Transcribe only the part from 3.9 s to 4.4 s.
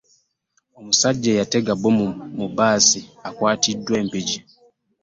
e Mpigi.